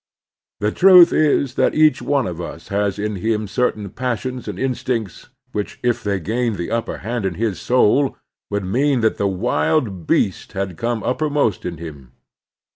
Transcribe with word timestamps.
The 0.61 0.71
truth 0.71 1.13
is 1.13 1.53
that 1.61 1.75
each 1.75 2.01
one 2.01 2.25
of 2.25 2.41
us 2.41 2.69
has 2.69 2.97
in 2.97 3.17
him 3.17 3.47
certain 3.47 3.91
passions 3.91 4.47
and 4.47 4.57
instincts 4.57 5.29
which 5.51 5.77
if 5.83 6.03
they 6.03 6.19
gained 6.19 6.55
the 6.55 6.71
upper 6.71 6.97
hand 7.05 7.23
in 7.23 7.35
his 7.35 7.61
soul 7.61 8.17
would 8.49 8.65
mean 8.65 9.01
that 9.01 9.17
the 9.17 9.27
wild 9.27 10.07
beast 10.07 10.53
had 10.53 10.75
come 10.75 11.03
uppermost 11.03 11.65
in 11.67 11.77
him. 11.77 12.13